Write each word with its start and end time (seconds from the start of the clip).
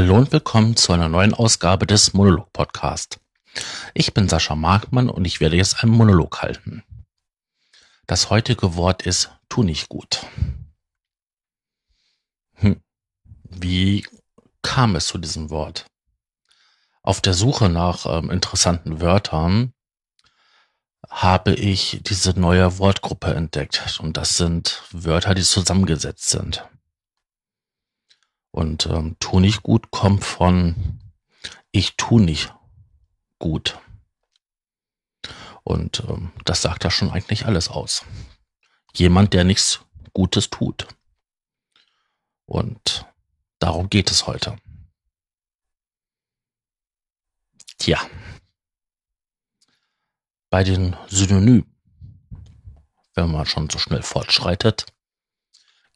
Hallo 0.00 0.16
und 0.16 0.32
willkommen 0.32 0.76
zu 0.76 0.94
einer 0.94 1.10
neuen 1.10 1.34
Ausgabe 1.34 1.86
des 1.86 2.14
Monolog 2.14 2.50
Podcast. 2.54 3.20
Ich 3.92 4.14
bin 4.14 4.30
Sascha 4.30 4.56
Markmann 4.56 5.10
und 5.10 5.26
ich 5.26 5.40
werde 5.40 5.56
jetzt 5.56 5.82
einen 5.82 5.92
Monolog 5.92 6.40
halten. 6.40 6.82
Das 8.06 8.30
heutige 8.30 8.76
Wort 8.76 9.02
ist 9.02 9.30
tu 9.50 9.62
nicht 9.62 9.90
gut. 9.90 10.24
Hm. 12.54 12.80
Wie 13.44 14.06
kam 14.62 14.96
es 14.96 15.06
zu 15.06 15.18
diesem 15.18 15.50
Wort? 15.50 15.84
Auf 17.02 17.20
der 17.20 17.34
Suche 17.34 17.68
nach 17.68 18.06
ähm, 18.06 18.30
interessanten 18.30 19.02
Wörtern 19.02 19.74
habe 21.10 21.52
ich 21.52 22.00
diese 22.04 22.40
neue 22.40 22.78
Wortgruppe 22.78 23.34
entdeckt 23.34 24.00
und 24.02 24.16
das 24.16 24.38
sind 24.38 24.82
Wörter, 24.92 25.34
die 25.34 25.42
zusammengesetzt 25.42 26.30
sind. 26.30 26.66
Und 28.50 28.86
ähm, 28.86 29.16
tu 29.20 29.40
nicht 29.40 29.62
gut 29.62 29.90
kommt 29.90 30.24
von 30.24 31.00
ich 31.72 31.96
tu 31.96 32.18
nicht 32.18 32.52
gut. 33.38 33.78
Und 35.62 36.02
ähm, 36.08 36.32
das 36.44 36.62
sagt 36.62 36.84
ja 36.84 36.90
schon 36.90 37.10
eigentlich 37.10 37.46
alles 37.46 37.68
aus. 37.68 38.04
Jemand, 38.94 39.34
der 39.34 39.44
nichts 39.44 39.80
Gutes 40.12 40.50
tut. 40.50 40.88
Und 42.46 43.06
darum 43.60 43.88
geht 43.88 44.10
es 44.10 44.26
heute. 44.26 44.56
Tja. 47.78 48.00
Bei 50.50 50.64
den 50.64 50.96
Synonymen, 51.08 51.64
wenn 53.14 53.30
man 53.30 53.46
schon 53.46 53.70
so 53.70 53.78
schnell 53.78 54.02
fortschreitet, 54.02 54.86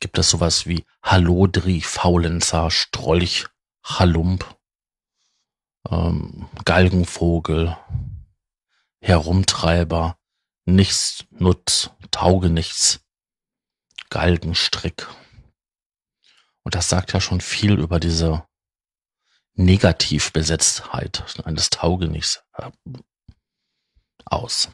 gibt 0.04 0.18
es 0.18 0.28
sowas 0.28 0.66
wie 0.66 0.84
Hallodri, 1.02 1.80
Faulenzer, 1.80 2.70
Strolch, 2.70 3.46
Halump, 3.82 4.54
ähm, 5.88 6.46
Galgenvogel, 6.66 7.78
Herumtreiber, 9.00 10.18
Nichtsnutz, 10.66 11.88
Taugenichts, 12.10 13.00
Galgenstrick. 14.10 15.08
Und 16.64 16.74
das 16.74 16.90
sagt 16.90 17.14
ja 17.14 17.20
schon 17.22 17.40
viel 17.40 17.78
über 17.78 17.98
diese 17.98 18.46
Negativbesetztheit 19.54 21.24
eines 21.46 21.70
Taugenichts 21.70 22.44
äh, 22.58 22.70
aus. 24.26 24.68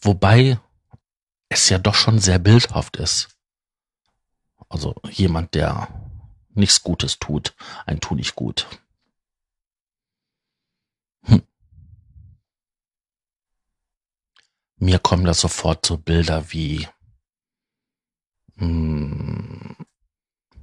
Wobei 0.00 0.60
es 1.48 1.68
ja 1.70 1.78
doch 1.78 1.96
schon 1.96 2.20
sehr 2.20 2.38
bildhaft 2.38 2.98
ist. 2.98 3.35
Also 4.68 4.94
jemand, 5.10 5.54
der 5.54 5.88
nichts 6.54 6.82
Gutes 6.82 7.18
tut, 7.18 7.54
ein 7.86 8.00
tu 8.00 8.14
nicht 8.14 8.34
gut. 8.34 8.66
Hm. 11.22 11.42
Mir 14.76 14.98
kommen 14.98 15.24
da 15.24 15.34
sofort 15.34 15.86
so 15.86 15.96
Bilder 15.98 16.52
wie 16.52 16.88
hm, 18.56 19.76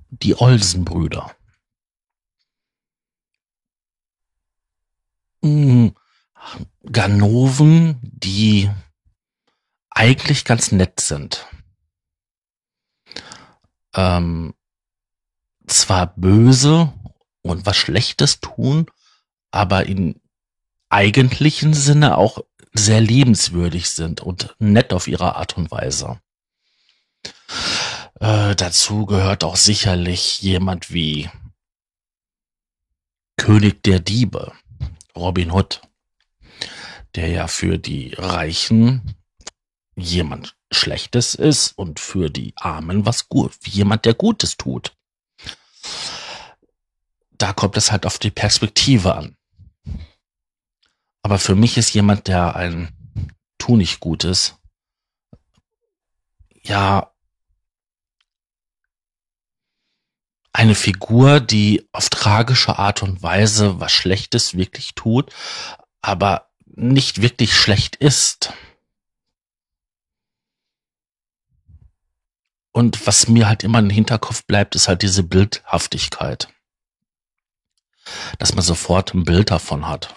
die 0.10 0.36
Olsenbrüder. 0.36 1.36
Hm, 5.42 5.96
Ganoven, 6.84 8.00
die 8.02 8.70
eigentlich 9.90 10.44
ganz 10.46 10.72
nett 10.72 11.00
sind 11.00 11.46
ähm, 13.96 14.54
zwar 15.68 16.08
böse 16.16 16.92
und 17.42 17.66
was 17.66 17.78
Schlechtes 17.78 18.40
tun, 18.40 18.88
aber 19.52 19.86
in 19.86 20.20
eigentlichen 20.90 21.74
Sinne 21.74 22.18
auch 22.18 22.40
sehr 22.74 23.02
liebenswürdig 23.02 23.90
sind 23.90 24.22
und 24.22 24.56
nett 24.60 24.94
auf 24.94 25.08
ihre 25.08 25.36
Art 25.36 25.58
und 25.58 25.72
Weise. 25.72 26.20
Äh, 28.20 28.56
dazu 28.56 29.06
gehört 29.06 29.44
auch 29.44 29.56
sicherlich 29.56 30.42
jemand 30.42 30.94
wie 30.94 31.30
König 33.38 33.84
der 33.84 34.00
Diebe, 34.00 34.54
Robin 35.16 35.52
Hood, 35.52 35.82
der 37.16 37.28
ja 37.28 37.48
für 37.48 37.78
die 37.78 38.14
Reichen 38.18 39.16
jemand 39.96 40.56
Schlechtes 40.72 41.36
ist 41.36 41.78
und 41.78 42.00
für 42.00 42.30
die 42.30 42.54
Armen 42.58 43.06
was 43.06 43.30
gut, 43.30 43.54
jemand, 43.66 44.06
der 44.06 44.14
Gutes 44.14 44.58
tut. 44.58 44.96
Da 47.32 47.54
kommt 47.54 47.78
es 47.78 47.92
halt 47.92 48.06
auf 48.06 48.20
die 48.20 48.32
Perspektive 48.32 49.16
an. 49.16 49.36
Aber 51.22 51.40
für 51.40 51.56
mich 51.56 51.78
ist 51.78 51.94
jemand, 51.94 52.28
der 52.28 52.56
ein 52.56 52.90
Tu 53.58 53.78
nicht 53.78 54.00
Gutes, 54.00 54.56
ja, 56.64 57.14
eine 60.54 60.76
Figur, 60.76 61.40
die 61.40 61.88
auf 61.92 62.10
tragische 62.10 62.78
Art 62.78 63.04
und 63.04 63.24
Weise 63.24 63.80
was 63.80 63.92
Schlechtes 63.92 64.56
wirklich 64.56 64.94
tut, 64.96 65.34
aber 66.02 66.50
nicht 66.66 67.22
wirklich 67.22 67.56
schlecht 67.56 67.96
ist. 67.96 68.54
Und 72.74 73.06
was 73.06 73.28
mir 73.28 73.48
halt 73.48 73.64
immer 73.64 73.80
im 73.80 73.92
Hinterkopf 73.92 74.46
bleibt, 74.46 74.74
ist 74.74 74.88
halt 74.88 75.04
diese 75.04 75.22
Bildhaftigkeit. 75.22 76.52
Dass 78.40 78.56
man 78.56 78.64
sofort 78.64 79.14
ein 79.14 79.24
Bild 79.24 79.52
davon 79.52 79.88
hat, 79.88 80.14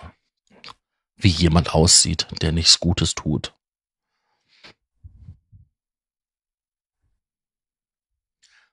wie 1.16 1.28
jemand 1.28 1.74
aussieht, 1.74 2.26
der 2.40 2.52
nichts 2.52 2.80
Gutes 2.80 3.14
tut. 3.14 3.54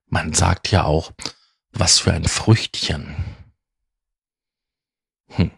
Man 0.05 0.33
sagt 0.33 0.71
ja 0.71 0.85
auch, 0.85 1.11
was 1.71 1.99
für 1.99 2.13
ein 2.13 2.25
Früchtchen. 2.25 3.15
Hm. 5.27 5.51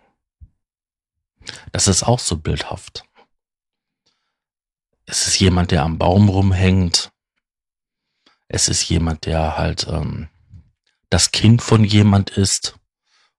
Das 1.72 1.88
ist 1.88 2.02
auch 2.02 2.20
so 2.20 2.38
bildhaft. 2.38 3.04
Es 5.06 5.28
ist 5.28 5.40
jemand, 5.40 5.70
der 5.70 5.84
am 5.84 6.00
Baum 6.00 6.30
rumhängt, 6.30 7.12
es 8.48 8.68
ist 8.68 8.88
jemand, 8.90 9.26
der 9.26 9.58
halt 9.58 9.88
ähm, 9.88 10.30
das 11.10 11.32
Kind 11.32 11.62
von 11.62 11.84
jemand 11.84 12.30
ist 12.32 12.78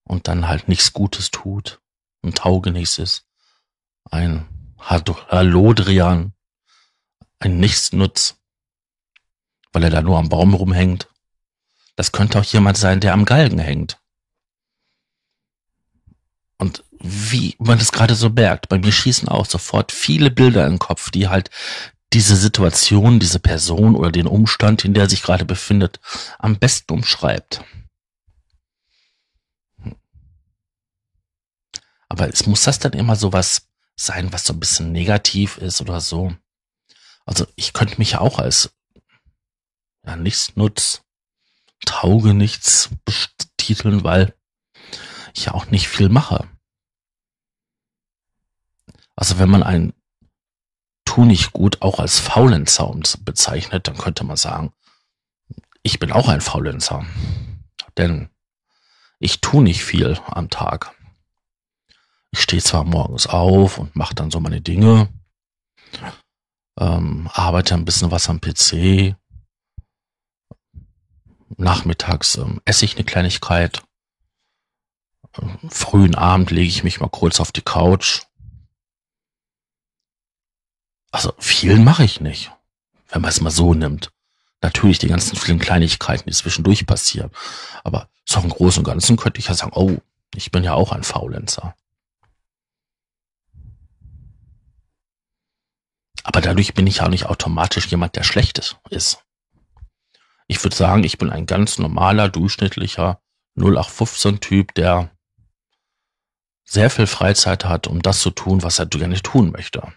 und 0.04 0.28
dann 0.28 0.48
halt 0.48 0.68
nichts 0.68 0.92
Gutes 0.92 1.30
tut, 1.30 1.80
ein 2.22 2.34
Taugenichts 2.34 2.98
ist, 2.98 3.26
ein 4.10 4.46
Halodrian, 4.78 6.32
ein 7.38 7.58
Nichtsnutz, 7.58 8.36
weil 9.72 9.84
er 9.84 9.90
da 9.90 10.02
nur 10.02 10.18
am 10.18 10.28
Baum 10.28 10.54
rumhängt. 10.54 11.08
Das 11.96 12.12
könnte 12.12 12.38
auch 12.38 12.44
jemand 12.44 12.76
sein, 12.76 13.00
der 13.00 13.12
am 13.12 13.24
Galgen 13.24 13.58
hängt. 13.58 13.98
Und 16.58 16.84
wie 16.98 17.56
man 17.58 17.78
das 17.78 17.92
gerade 17.92 18.14
so 18.14 18.30
merkt, 18.30 18.68
bei 18.68 18.78
mir 18.78 18.92
schießen 18.92 19.28
auch 19.28 19.46
sofort 19.46 19.92
viele 19.92 20.30
Bilder 20.30 20.66
im 20.66 20.78
Kopf, 20.78 21.10
die 21.10 21.28
halt 21.28 21.50
diese 22.12 22.36
Situation, 22.36 23.20
diese 23.20 23.40
Person 23.40 23.94
oder 23.96 24.12
den 24.12 24.26
Umstand, 24.26 24.84
in 24.84 24.94
der 24.94 25.04
er 25.04 25.10
sich 25.10 25.22
gerade 25.22 25.44
befindet, 25.44 26.00
am 26.38 26.58
besten 26.58 26.92
umschreibt. 26.92 27.64
Aber 32.08 32.28
es 32.28 32.46
muss 32.46 32.62
das 32.62 32.78
dann 32.78 32.92
immer 32.92 33.16
so 33.16 33.32
was 33.32 33.68
sein, 33.96 34.32
was 34.32 34.44
so 34.44 34.52
ein 34.52 34.60
bisschen 34.60 34.92
negativ 34.92 35.58
ist 35.58 35.80
oder 35.80 36.00
so. 36.00 36.34
Also 37.24 37.46
ich 37.56 37.72
könnte 37.72 37.98
mich 37.98 38.12
ja 38.12 38.20
auch 38.20 38.38
als 38.38 38.72
ja, 40.06 40.16
nichts 40.16 40.54
nutz, 40.54 41.02
tauge 41.84 42.32
nichts 42.34 42.90
betiteln, 43.04 44.04
weil 44.04 44.34
ich 45.34 45.46
ja 45.46 45.54
auch 45.54 45.66
nicht 45.66 45.88
viel 45.88 46.08
mache. 46.08 46.48
Also 49.16 49.38
wenn 49.38 49.50
man 49.50 49.62
ein 49.62 49.92
tu 51.16 51.24
nicht 51.24 51.54
gut 51.54 51.80
auch 51.80 51.98
als 51.98 52.18
Faulenzer 52.18 52.94
bezeichnet, 53.20 53.88
dann 53.88 53.96
könnte 53.96 54.22
man 54.22 54.36
sagen, 54.36 54.74
ich 55.82 55.98
bin 55.98 56.12
auch 56.12 56.28
ein 56.28 56.42
Faulenzer. 56.42 57.06
Denn 57.96 58.28
ich 59.18 59.40
tu 59.40 59.62
nicht 59.62 59.82
viel 59.82 60.20
am 60.26 60.50
Tag. 60.50 60.94
Ich 62.32 62.42
stehe 62.42 62.60
zwar 62.60 62.84
morgens 62.84 63.26
auf 63.26 63.78
und 63.78 63.96
mache 63.96 64.14
dann 64.14 64.30
so 64.30 64.40
meine 64.40 64.60
Dinge, 64.60 65.08
ähm, 66.78 67.30
arbeite 67.32 67.72
ein 67.72 67.86
bisschen 67.86 68.10
was 68.10 68.28
am 68.28 68.42
PC. 68.42 69.16
Nachmittags 71.56 72.36
ähm, 72.36 72.60
esse 72.66 72.84
ich 72.84 72.94
eine 72.94 73.04
Kleinigkeit. 73.04 73.82
Ähm, 75.40 75.56
frühen 75.70 76.14
Abend 76.14 76.50
lege 76.50 76.68
ich 76.68 76.84
mich 76.84 77.00
mal 77.00 77.08
kurz 77.08 77.40
auf 77.40 77.52
die 77.52 77.62
Couch 77.62 78.26
also 81.10 81.32
viel 81.38 81.78
mache 81.78 82.04
ich 82.04 82.20
nicht, 82.20 82.52
wenn 83.08 83.22
man 83.22 83.30
es 83.30 83.40
mal 83.40 83.50
so 83.50 83.74
nimmt. 83.74 84.12
Natürlich 84.62 84.98
die 84.98 85.08
ganzen 85.08 85.36
vielen 85.36 85.58
Kleinigkeiten, 85.58 86.28
die 86.28 86.34
zwischendurch 86.34 86.86
passieren. 86.86 87.30
Aber 87.84 88.08
so 88.24 88.40
im 88.40 88.48
Großen 88.48 88.80
und 88.80 88.84
Ganzen 88.84 89.16
könnte 89.16 89.38
ich 89.38 89.48
ja 89.48 89.54
sagen, 89.54 89.72
oh, 89.74 89.98
ich 90.34 90.50
bin 90.50 90.64
ja 90.64 90.74
auch 90.74 90.92
ein 90.92 91.04
Faulenzer. 91.04 91.74
Aber 96.24 96.40
dadurch 96.40 96.74
bin 96.74 96.86
ich 96.86 96.96
ja 96.96 97.08
nicht 97.08 97.26
automatisch 97.26 97.86
jemand, 97.86 98.16
der 98.16 98.24
schlecht 98.24 98.58
ist. 98.90 99.24
Ich 100.48 100.62
würde 100.64 100.74
sagen, 100.74 101.04
ich 101.04 101.18
bin 101.18 101.30
ein 101.30 101.46
ganz 101.46 101.78
normaler, 101.78 102.28
durchschnittlicher 102.28 103.20
0815-Typ, 103.56 104.74
der 104.74 105.10
sehr 106.64 106.90
viel 106.90 107.06
Freizeit 107.06 107.64
hat, 107.64 107.86
um 107.86 108.02
das 108.02 108.20
zu 108.20 108.30
tun, 108.30 108.62
was 108.62 108.80
er 108.80 108.86
gerne 108.86 109.22
tun 109.22 109.52
möchte. 109.52 109.92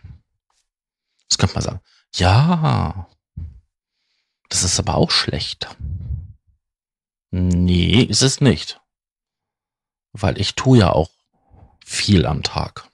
Das 1.30 1.38
könnte 1.38 1.56
man 1.56 1.64
sagen. 1.64 1.80
Ja, 2.16 3.08
das 4.50 4.64
ist 4.64 4.80
aber 4.80 4.96
auch 4.96 5.12
schlecht. 5.12 5.68
Nee, 7.32 8.02
ist 8.02 8.24
es 8.24 8.42
nicht. 8.42 8.82
Weil 10.12 10.40
ich 10.42 10.56
tue 10.56 10.80
ja 10.80 10.92
auch 10.92 11.12
viel 11.86 12.26
am 12.26 12.44
Tag. 12.44 12.90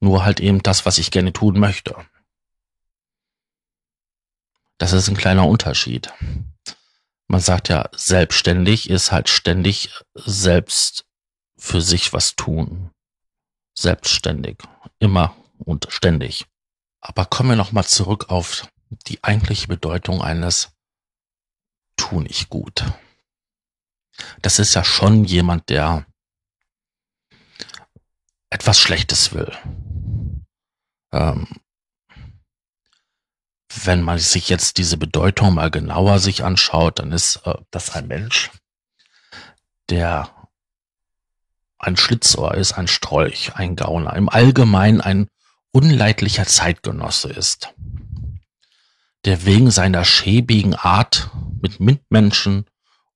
Nur 0.00 0.24
halt 0.24 0.40
eben 0.40 0.62
das, 0.62 0.86
was 0.86 0.98
ich 0.98 1.10
gerne 1.10 1.32
tun 1.32 1.58
möchte. 1.58 1.94
Das 4.78 4.92
ist 4.92 5.08
ein 5.08 5.16
kleiner 5.16 5.46
Unterschied. 5.46 6.12
Man 7.26 7.40
sagt 7.40 7.68
ja, 7.68 7.88
selbstständig 7.92 8.90
ist 8.90 9.12
halt 9.12 9.28
ständig 9.28 9.90
selbst 10.14 11.06
für 11.56 11.80
sich 11.80 12.12
was 12.12 12.36
tun. 12.36 12.90
Selbstständig. 13.74 14.58
Immer 14.98 15.36
und 15.58 15.86
ständig. 15.90 16.46
Aber 17.06 17.26
kommen 17.26 17.50
wir 17.50 17.56
nochmal 17.56 17.84
zurück 17.84 18.30
auf 18.30 18.66
die 19.06 19.22
eigentliche 19.22 19.68
Bedeutung 19.68 20.22
eines 20.22 20.70
tu 21.96 22.20
nicht 22.20 22.48
gut. 22.48 22.82
Das 24.40 24.58
ist 24.58 24.72
ja 24.72 24.84
schon 24.84 25.24
jemand, 25.24 25.68
der 25.68 26.06
etwas 28.48 28.78
Schlechtes 28.78 29.34
will. 29.34 29.52
Ähm, 31.12 31.46
wenn 33.84 34.00
man 34.00 34.18
sich 34.18 34.48
jetzt 34.48 34.78
diese 34.78 34.96
Bedeutung 34.96 35.54
mal 35.54 35.70
genauer 35.70 36.20
sich 36.20 36.42
anschaut, 36.42 37.00
dann 37.00 37.12
ist 37.12 37.42
äh, 37.44 37.54
das 37.70 37.90
ein 37.90 38.06
Mensch, 38.06 38.50
der 39.90 40.48
ein 41.78 41.98
Schlitzohr 41.98 42.54
ist, 42.54 42.72
ein 42.72 42.88
Strolch, 42.88 43.56
ein 43.56 43.76
Gauner, 43.76 44.16
im 44.16 44.30
Allgemeinen 44.30 45.02
ein 45.02 45.28
unleidlicher 45.74 46.46
Zeitgenosse 46.46 47.30
ist, 47.30 47.74
der 49.24 49.44
wegen 49.44 49.70
seiner 49.72 50.04
schäbigen 50.04 50.74
Art 50.74 51.30
mit 51.60 51.80
Mitmenschen 51.80 52.66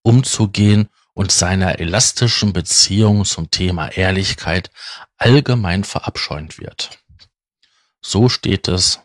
umzugehen 0.03 0.89
und 1.15 1.31
seiner 1.31 1.79
elastischen 1.79 2.53
Beziehung 2.53 3.25
zum 3.25 3.51
Thema 3.51 3.89
Ehrlichkeit 3.89 4.71
allgemein 5.19 5.85
verabscheunt 5.85 6.59
wird. 6.59 6.99
So 8.01 8.29
steht 8.29 8.67
es 8.67 9.01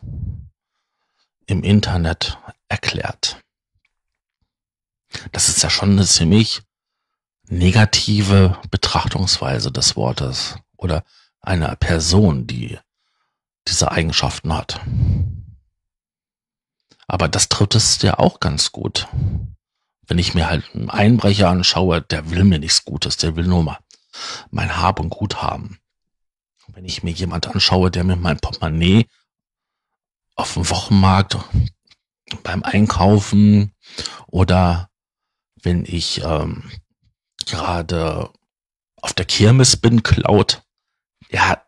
im 1.46 1.62
Internet 1.62 2.38
erklärt. 2.68 3.40
Das 5.30 5.48
ist 5.48 5.62
ja 5.62 5.70
schon 5.70 5.92
eine 5.92 6.06
ziemlich 6.06 6.62
negative 7.48 8.58
Betrachtungsweise 8.70 9.70
des 9.70 9.94
Wortes 9.94 10.56
oder 10.76 11.04
einer 11.40 11.76
Person, 11.76 12.46
die 12.46 12.78
diese 13.68 13.90
Eigenschaften 13.90 14.54
hat. 14.54 14.80
Aber 17.06 17.28
das 17.28 17.48
trifft 17.48 17.74
es 17.74 18.00
ja 18.02 18.18
auch 18.18 18.40
ganz 18.40 18.72
gut. 18.72 19.08
Wenn 20.06 20.18
ich 20.18 20.34
mir 20.34 20.48
halt 20.48 20.64
einen 20.74 20.90
Einbrecher 20.90 21.48
anschaue, 21.48 22.02
der 22.02 22.30
will 22.30 22.44
mir 22.44 22.58
nichts 22.58 22.84
Gutes, 22.84 23.16
der 23.16 23.36
will 23.36 23.46
nur 23.46 23.62
mal 23.62 23.78
mein 24.50 24.76
Hab 24.76 25.00
und 25.00 25.10
Gut 25.10 25.42
haben. 25.42 25.78
Wenn 26.68 26.84
ich 26.84 27.02
mir 27.02 27.10
jemand 27.10 27.48
anschaue, 27.48 27.90
der 27.90 28.04
mir 28.04 28.16
mein 28.16 28.38
Portemonnaie 28.38 29.06
auf 30.34 30.54
dem 30.54 30.68
Wochenmarkt 30.70 31.38
beim 32.42 32.62
Einkaufen 32.62 33.74
oder 34.26 34.90
wenn 35.62 35.84
ich 35.84 36.22
ähm, 36.22 36.70
gerade 37.46 38.30
auf 39.00 39.12
der 39.12 39.24
Kirmes 39.24 39.76
bin, 39.76 40.02
klaut, 40.02 40.62
ja, 41.30 41.63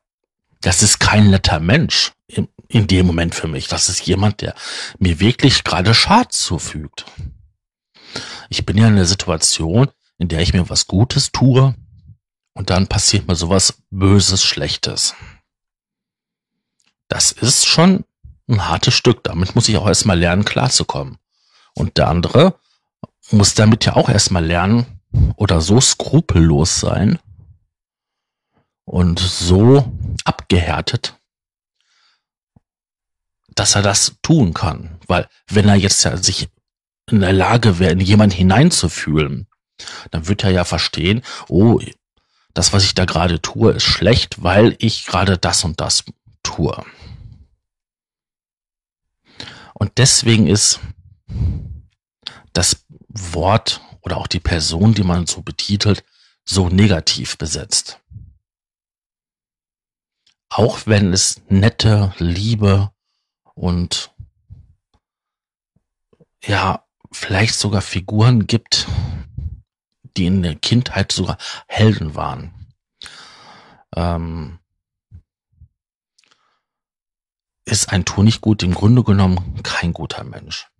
das 0.66 0.82
ist 0.82 0.98
kein 0.98 1.30
netter 1.30 1.60
Mensch 1.60 2.10
in, 2.26 2.48
in 2.66 2.88
dem 2.88 3.06
Moment 3.06 3.36
für 3.36 3.46
mich. 3.46 3.68
Das 3.68 3.88
ist 3.88 4.04
jemand, 4.04 4.40
der 4.40 4.56
mir 4.98 5.20
wirklich 5.20 5.62
gerade 5.62 5.94
Schad 5.94 6.32
zufügt. 6.32 7.04
Ich 8.48 8.66
bin 8.66 8.76
ja 8.76 8.88
in 8.88 8.94
einer 8.94 9.04
Situation, 9.04 9.88
in 10.18 10.26
der 10.26 10.40
ich 10.40 10.54
mir 10.54 10.68
was 10.68 10.88
Gutes 10.88 11.30
tue 11.30 11.76
und 12.52 12.70
dann 12.70 12.88
passiert 12.88 13.28
mir 13.28 13.36
sowas 13.36 13.80
Böses, 13.90 14.42
Schlechtes. 14.42 15.14
Das 17.06 17.30
ist 17.30 17.66
schon 17.66 18.04
ein 18.48 18.68
hartes 18.68 18.94
Stück. 18.94 19.22
Damit 19.22 19.54
muss 19.54 19.68
ich 19.68 19.76
auch 19.76 19.86
erstmal 19.86 20.18
lernen, 20.18 20.44
klarzukommen. 20.44 21.18
Und 21.74 21.96
der 21.96 22.08
andere 22.08 22.58
muss 23.30 23.54
damit 23.54 23.84
ja 23.84 23.94
auch 23.94 24.08
erstmal 24.08 24.44
lernen 24.44 25.00
oder 25.36 25.60
so 25.60 25.80
skrupellos 25.80 26.80
sein 26.80 27.20
und 28.86 29.18
so 29.18 29.92
abgehärtet, 30.24 31.18
dass 33.54 33.74
er 33.74 33.82
das 33.82 34.16
tun 34.22 34.54
kann. 34.54 34.98
Weil 35.06 35.28
wenn 35.48 35.68
er 35.68 35.74
jetzt 35.74 36.04
ja 36.04 36.16
sich 36.16 36.48
in 37.10 37.20
der 37.20 37.32
Lage 37.32 37.78
wäre, 37.78 37.92
in 37.92 38.00
jemand 38.00 38.32
hineinzufühlen, 38.32 39.46
dann 40.10 40.26
wird 40.28 40.44
er 40.44 40.50
ja 40.50 40.64
verstehen, 40.64 41.22
oh, 41.48 41.80
das, 42.54 42.72
was 42.72 42.84
ich 42.84 42.94
da 42.94 43.04
gerade 43.04 43.42
tue, 43.42 43.72
ist 43.72 43.84
schlecht, 43.84 44.42
weil 44.42 44.76
ich 44.78 45.04
gerade 45.04 45.36
das 45.36 45.62
und 45.64 45.80
das 45.80 46.04
tue. 46.42 46.82
Und 49.74 49.98
deswegen 49.98 50.46
ist 50.46 50.80
das 52.54 52.86
Wort 53.08 53.82
oder 54.00 54.16
auch 54.16 54.26
die 54.26 54.40
Person, 54.40 54.94
die 54.94 55.02
man 55.02 55.26
so 55.26 55.42
betitelt, 55.42 56.02
so 56.44 56.68
negativ 56.70 57.36
besetzt. 57.36 58.00
Auch 60.56 60.86
wenn 60.86 61.12
es 61.12 61.42
nette, 61.50 62.14
Liebe 62.16 62.90
und 63.52 64.14
ja, 66.42 66.86
vielleicht 67.12 67.56
sogar 67.56 67.82
Figuren 67.82 68.46
gibt, 68.46 68.88
die 70.16 70.24
in 70.24 70.42
der 70.42 70.54
Kindheit 70.54 71.12
sogar 71.12 71.36
Helden 71.68 72.14
waren. 72.14 72.72
Ähm, 73.94 74.58
ist 77.66 77.92
ein 77.92 78.06
Tunichtgut 78.06 78.62
im 78.62 78.72
Grunde 78.72 79.04
genommen 79.04 79.60
kein 79.62 79.92
guter 79.92 80.24
Mensch. 80.24 80.70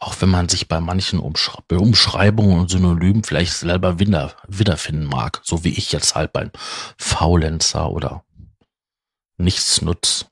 Auch 0.00 0.20
wenn 0.20 0.28
man 0.28 0.48
sich 0.48 0.68
bei 0.68 0.80
manchen 0.80 1.18
Umschre 1.18 1.62
Umschreibungen 1.72 2.60
und 2.60 2.70
Synonymen 2.70 3.24
vielleicht 3.24 3.52
selber 3.52 3.98
wieder, 3.98 4.36
wiederfinden 4.46 5.06
mag, 5.06 5.40
so 5.42 5.64
wie 5.64 5.76
ich 5.76 5.90
jetzt 5.90 6.14
halt 6.14 6.32
beim 6.32 6.52
Faulenzer 6.96 7.90
oder 7.90 8.24
Nichtsnutz 9.38 10.26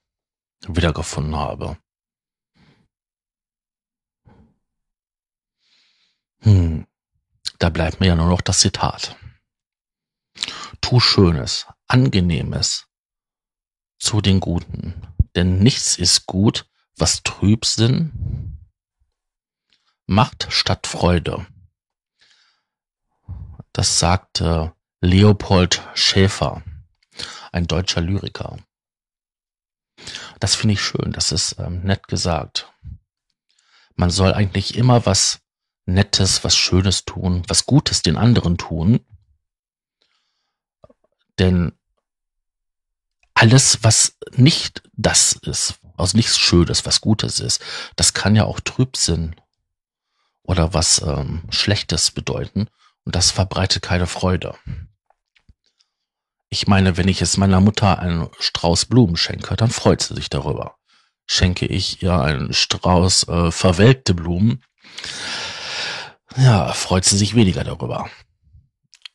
wiedergefunden 0.68 1.37
habe. 1.37 1.76
Hm, 6.40 6.87
da 7.58 7.68
bleibt 7.68 7.99
mir 8.00 8.06
ja 8.08 8.14
nur 8.14 8.28
noch 8.28 8.42
das 8.42 8.61
Zitat. 8.61 9.16
Tu 10.80 11.00
Schönes, 11.00 11.66
Angenehmes, 11.88 12.87
zu 13.99 14.20
den 14.20 14.38
Guten. 14.38 14.94
Denn 15.35 15.58
nichts 15.58 15.99
ist 15.99 16.26
gut, 16.26 16.68
was 16.96 17.23
Trübsinn 17.25 18.55
macht 20.06 20.46
statt 20.50 20.86
Freude. 20.86 21.46
Das 23.72 23.98
sagte 23.98 24.72
Leopold 25.00 25.82
Schäfer, 25.94 26.62
ein 27.52 27.66
deutscher 27.66 28.00
Lyriker. 28.00 28.58
Das 30.40 30.54
finde 30.54 30.75
ich 30.75 30.80
schön, 30.80 31.12
das 31.12 31.32
ist 31.32 31.58
ähm, 31.58 31.82
nett 31.82 32.08
gesagt. 32.08 32.72
Man 33.94 34.10
soll 34.10 34.32
eigentlich 34.32 34.76
immer 34.76 35.06
was 35.06 35.40
Nettes, 35.86 36.42
was 36.44 36.56
Schönes 36.56 37.04
tun, 37.04 37.42
was 37.48 37.66
Gutes 37.66 38.02
den 38.02 38.16
anderen 38.16 38.58
tun. 38.58 39.00
Denn 41.38 41.72
alles, 43.34 43.82
was 43.82 44.16
nicht 44.32 44.82
das 44.94 45.34
ist, 45.34 45.78
aus 45.96 46.14
nichts 46.14 46.38
Schönes, 46.38 46.86
was 46.86 47.00
Gutes 47.00 47.40
ist, 47.40 47.62
das 47.94 48.14
kann 48.14 48.34
ja 48.34 48.44
auch 48.44 48.60
Trübsinn 48.60 49.36
oder 50.46 50.74
was 50.74 51.02
ähm, 51.02 51.42
Schlechtes 51.50 52.10
bedeuten 52.10 52.68
und 53.04 53.14
das 53.14 53.30
verbreitet 53.30 53.82
keine 53.82 54.06
Freude. 54.06 54.54
Ich 56.48 56.66
meine, 56.66 56.96
wenn 56.96 57.08
ich 57.08 57.20
jetzt 57.20 57.38
meiner 57.38 57.60
Mutter 57.60 57.98
einen 57.98 58.28
Strauß 58.38 58.86
Blumen 58.86 59.16
schenke, 59.16 59.56
dann 59.56 59.70
freut 59.70 60.02
sie 60.02 60.14
sich 60.14 60.30
darüber. 60.30 60.76
schenke 61.26 61.66
ich 61.66 62.02
ihr 62.02 62.18
einen 62.20 62.52
Strauß 62.52 63.28
äh, 63.28 63.50
verwelkte 63.50 64.14
Blumen, 64.14 64.62
ja, 66.36 66.72
freut 66.72 67.04
sie 67.04 67.16
sich 67.16 67.34
weniger 67.34 67.64
darüber. 67.64 68.10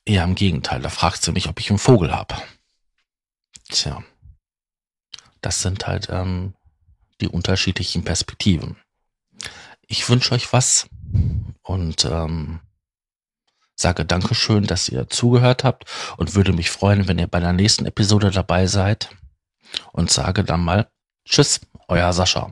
Eher 0.06 0.24
im 0.24 0.36
Gegenteil, 0.36 0.82
da 0.82 0.90
fragt 0.90 1.22
sie 1.22 1.32
mich, 1.32 1.48
ob 1.48 1.60
ich 1.60 1.70
einen 1.70 1.80
Vogel 1.80 2.12
hab. 2.12 2.46
Tja, 3.70 4.04
das 5.42 5.62
sind 5.62 5.86
halt 5.88 6.10
ähm, 6.10 6.56
die 7.22 7.28
unterschiedlichen 7.28 8.04
Perspektiven. 8.04 8.78
Ich 9.88 10.10
wünsche 10.10 10.34
euch 10.34 10.52
was 10.52 10.88
und 11.62 12.06
ähm, 12.06 12.60
sage 13.76 14.06
Dankeschön, 14.06 14.66
dass 14.66 14.90
ihr 14.90 15.08
zugehört 15.10 15.64
habt 15.64 15.86
und 16.18 16.36
würde 16.36 16.54
mich 16.54 16.70
freuen, 16.70 17.08
wenn 17.08 17.20
ihr 17.20 17.28
bei 17.28 17.40
der 17.40 17.54
nächsten 17.54 17.86
Episode 17.86 18.32
dabei 18.32 18.68
seid 18.68 19.10
und 19.92 20.12
sage 20.12 20.44
dann 20.44 20.64
mal 20.64 20.90
Tschüss, 21.26 21.62
euer 21.88 22.14
Sascha. 22.14 22.52